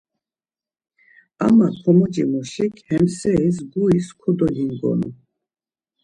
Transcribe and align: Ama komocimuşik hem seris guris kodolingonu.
Ama 1.47 1.67
komocimuşik 1.81 2.73
hem 2.89 3.05
seris 3.17 3.57
guris 3.71 4.07
kodolingonu. 4.21 5.09